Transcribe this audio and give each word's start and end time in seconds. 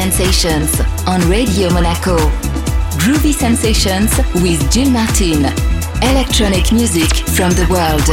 Sensations 0.00 0.80
on 1.06 1.20
Radio 1.28 1.68
Monaco. 1.68 2.16
Groovy 2.96 3.34
Sensations 3.34 4.16
with 4.42 4.72
Gil 4.72 4.88
Martin. 4.88 5.44
Electronic 6.02 6.72
music 6.72 7.14
from 7.28 7.50
the 7.50 7.66
world 7.68 8.08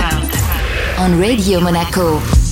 on 1.00 1.18
Radio 1.18 1.62
Monaco. 1.62 2.47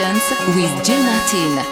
Sensations 0.00 0.56
with 0.56 0.84
Jill 0.84 1.02
Martin 1.02 1.69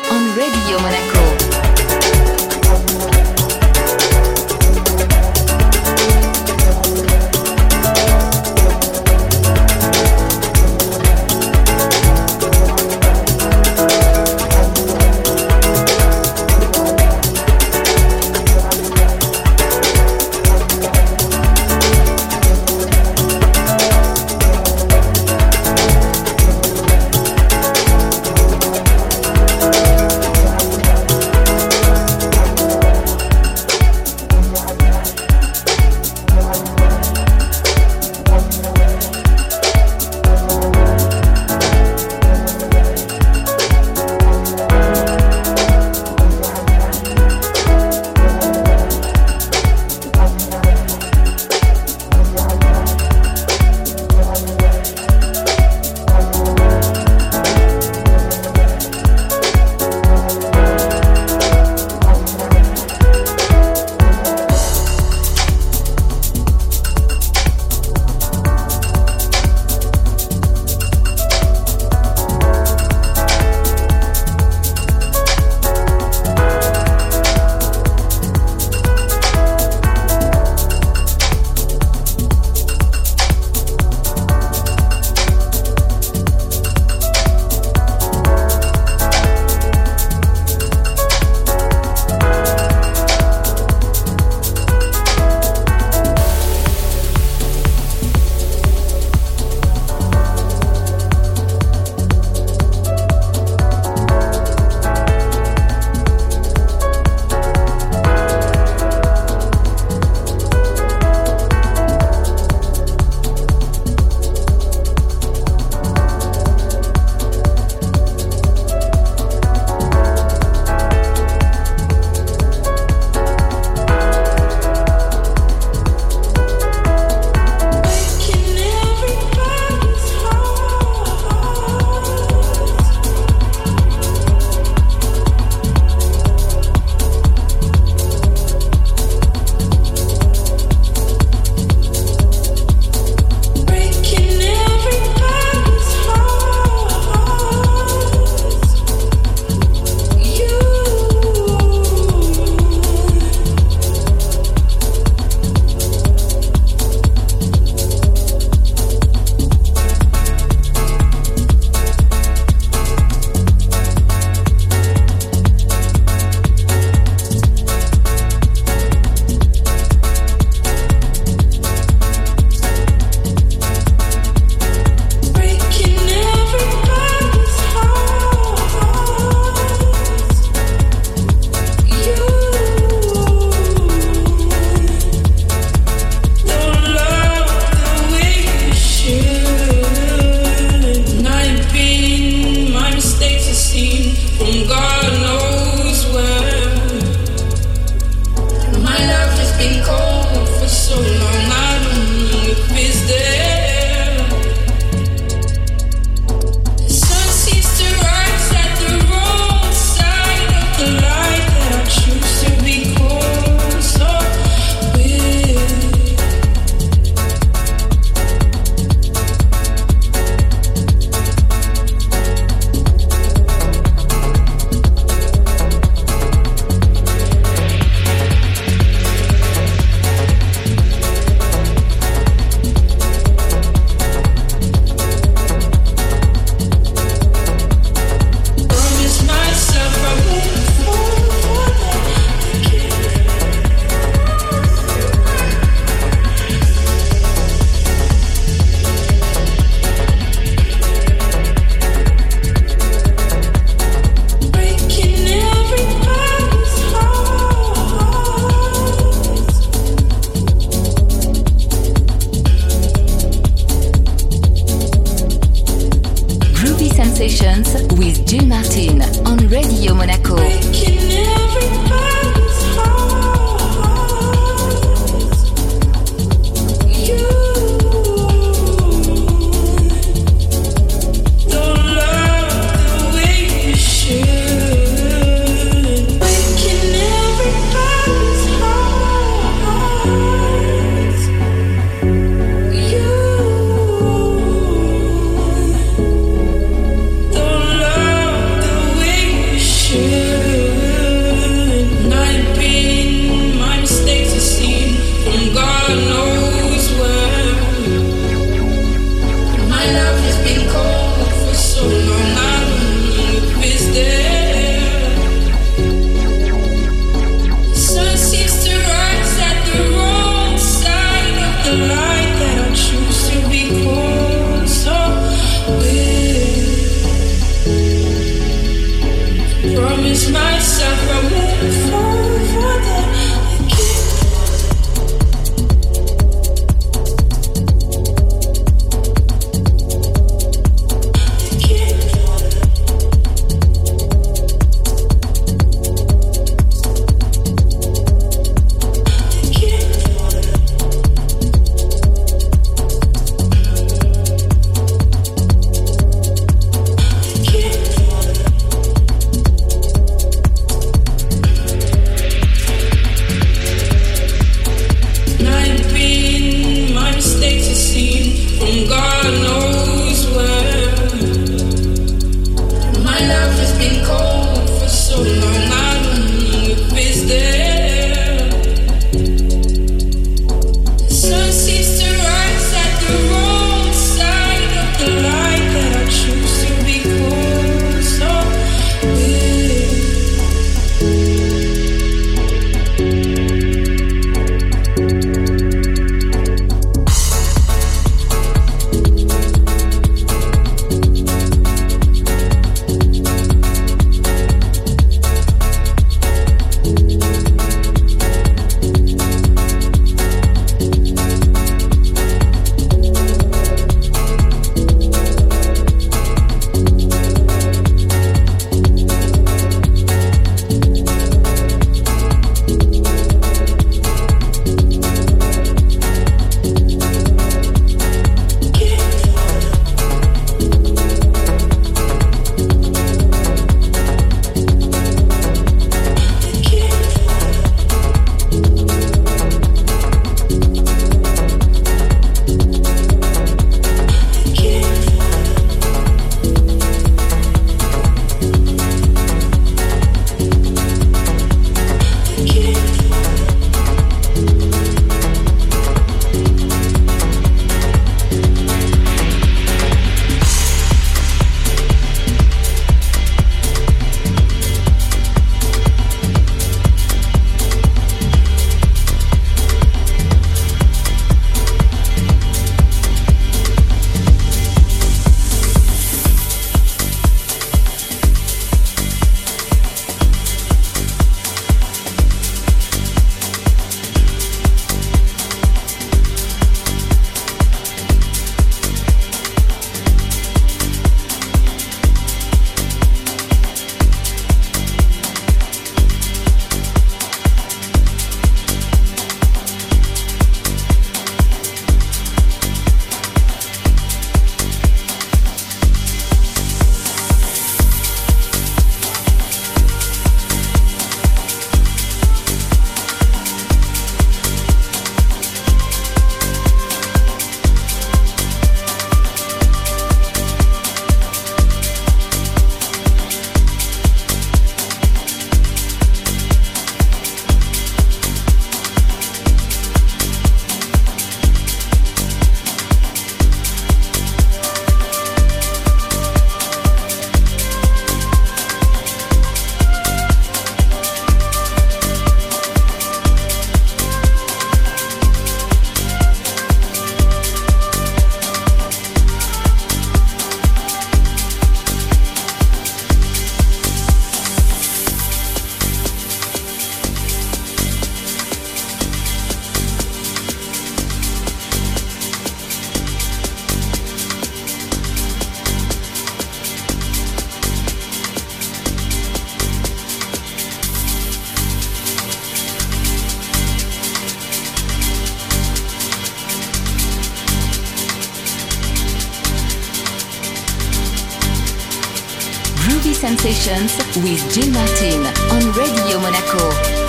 with 584.23 584.41
Jill 584.55 584.71
Martin 584.73 585.27
on 585.51 585.73
Radio 585.73 586.19
Monaco. 586.19 587.08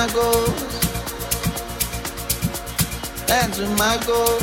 my 0.00 0.12
goals 0.14 0.62
and 3.28 3.52
to 3.52 3.66
my 3.76 3.98
goals. 4.06 4.42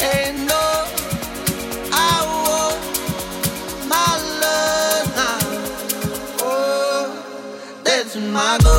Ain't 0.00 0.46
no 0.46 0.66
I 1.92 2.14
want 2.46 2.80
my 3.88 4.10
love 4.42 5.06
now. 5.16 5.38
Oh, 6.40 7.06
that's 7.82 8.14
my 8.14 8.58
goal. 8.62 8.77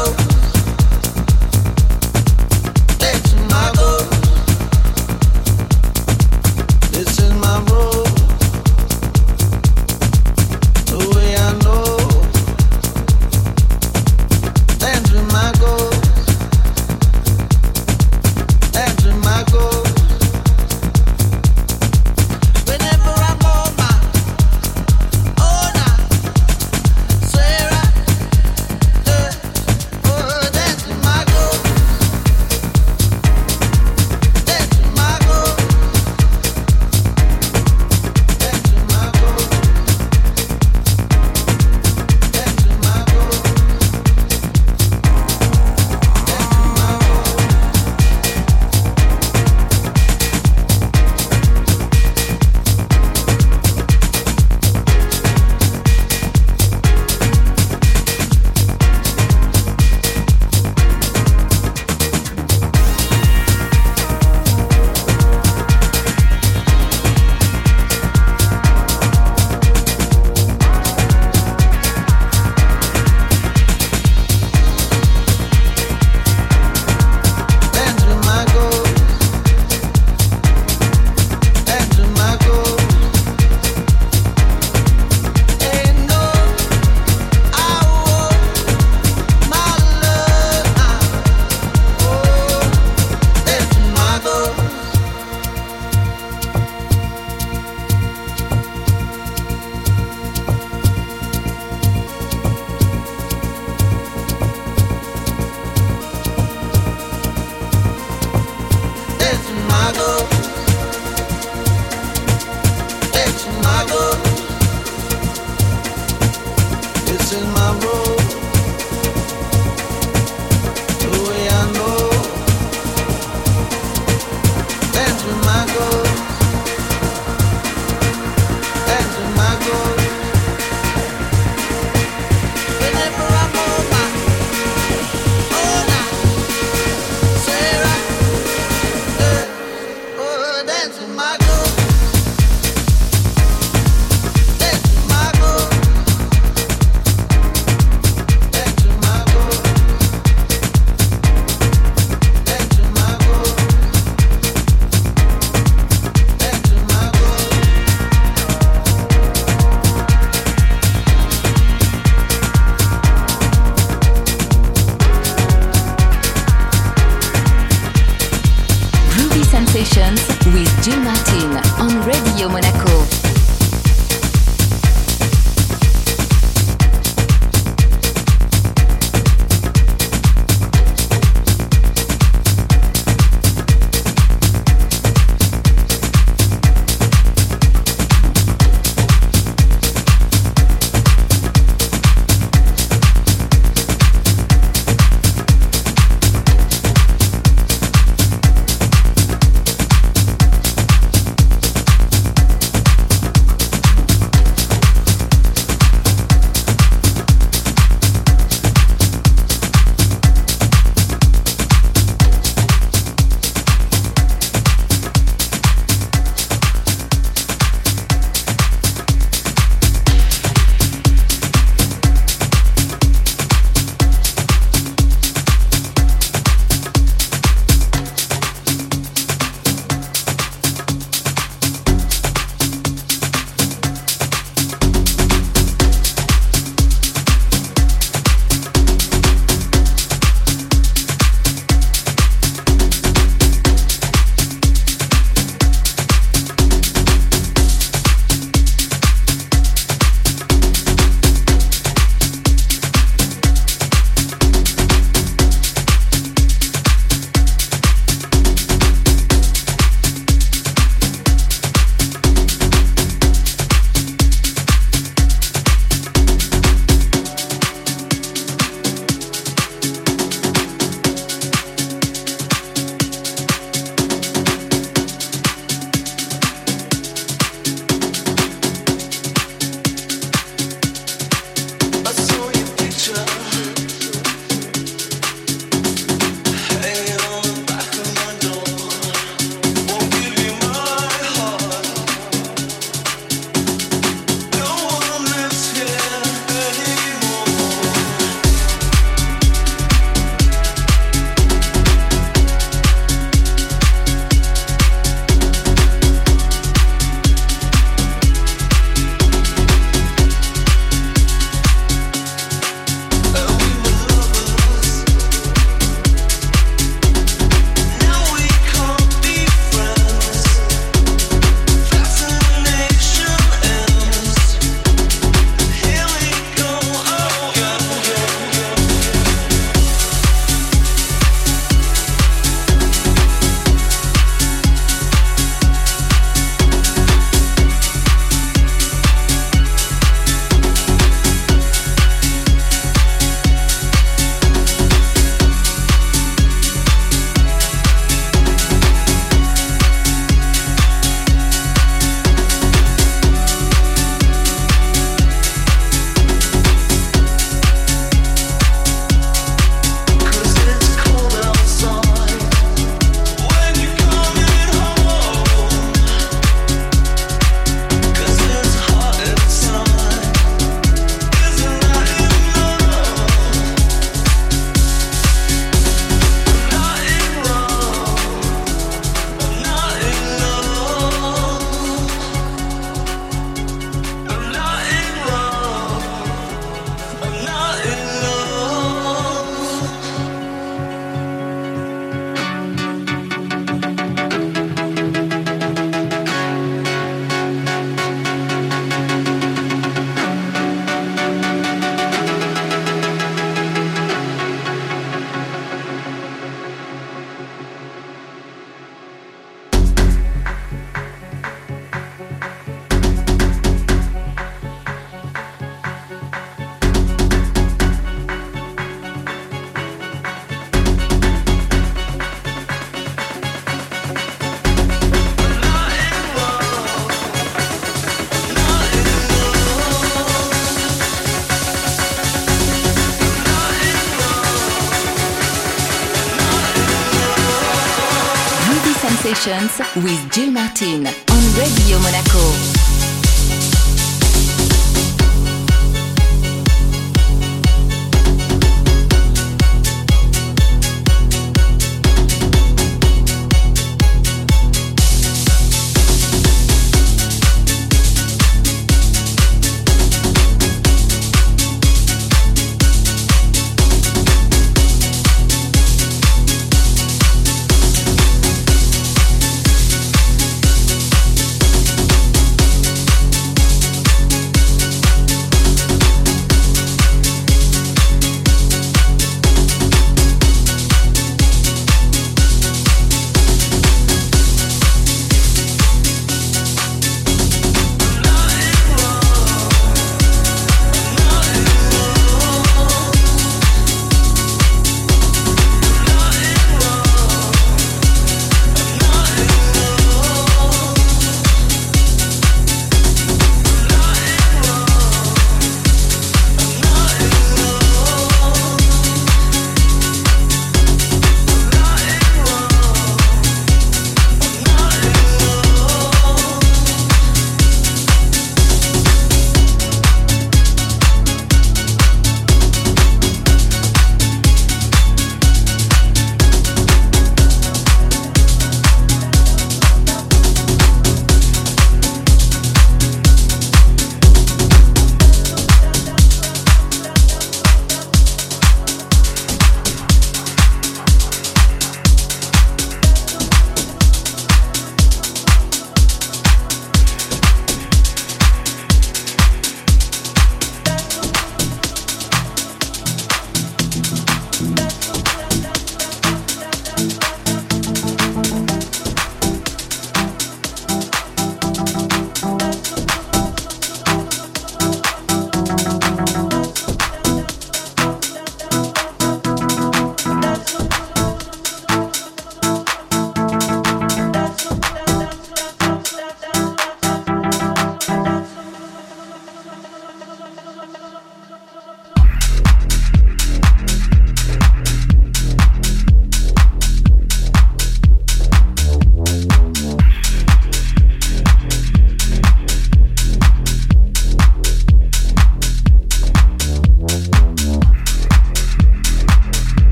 With 439.96 440.32
Jill 440.32 440.52
Martin 440.52 441.08
on 441.08 441.56
Radio 441.58 442.00
Monaco. 442.00 442.79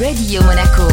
Radio 0.00 0.40
Monaco. 0.44 0.89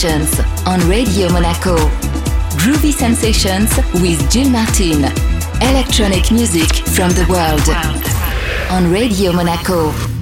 Sensations 0.00 0.40
on 0.66 0.80
Radio 0.88 1.28
Monaco. 1.30 1.76
Groovy 2.56 2.90
Sensations 2.90 3.76
with 4.00 4.30
Jill 4.30 4.48
Martin. 4.48 5.04
Electronic 5.60 6.32
music 6.32 6.74
from 6.88 7.10
the 7.10 7.26
world 7.28 7.60
on 8.70 8.90
Radio 8.90 9.30
Monaco. 9.30 10.19